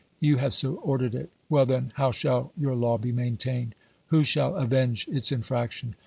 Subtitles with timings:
[0.19, 1.29] You have so ordered it.
[1.47, 3.75] Well then, how shall your law be maintained?
[4.07, 5.93] Who shall avenge its infraction